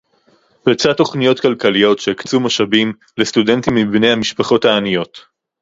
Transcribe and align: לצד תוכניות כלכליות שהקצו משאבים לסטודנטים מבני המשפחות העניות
לצד 0.67 0.93
תוכניות 0.93 1.39
כלכליות 1.39 1.99
שהקצו 1.99 2.39
משאבים 2.39 2.93
לסטודנטים 3.17 3.75
מבני 3.75 4.11
המשפחות 4.11 4.65
העניות 4.65 5.17